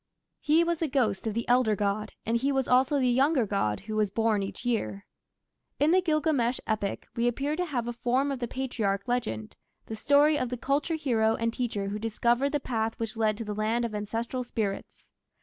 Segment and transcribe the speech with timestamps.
[0.39, 3.81] He was the ghost of the elder god, and he was also the younger god
[3.81, 5.05] who was born each year.
[5.79, 9.95] In the Gilgamesh epic we appear to have a form of the patriarch legend the
[9.95, 13.53] story of the "culture hero" and teacher who discovered the path which led to the
[13.53, 15.11] land of ancestral spirits.